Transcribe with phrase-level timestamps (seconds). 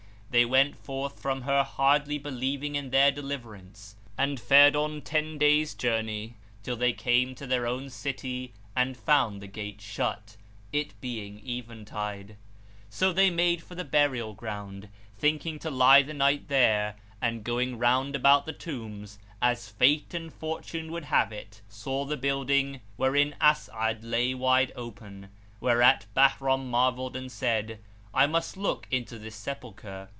[0.31, 5.73] They went forth from her hardly believing in their deliverance, and fared on ten days'
[5.73, 10.37] journey till they came to their own city and found the gate shut,
[10.71, 12.37] it being eventide.
[12.89, 14.87] So they made for the burial ground,
[15.17, 20.31] thinking to lie the night there and, going round about the tombs, as Fate and
[20.33, 25.27] Fortune would have it, saw the building wherein As'ad lay wide open;
[25.59, 27.79] whereat Bahram marvelled and said,
[28.13, 30.07] "I must look into this sepulchre."